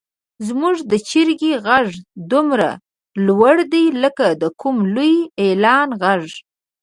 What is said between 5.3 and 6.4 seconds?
اعلان غږ.